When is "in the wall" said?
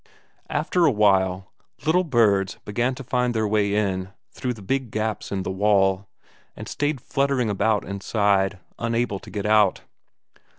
5.31-6.09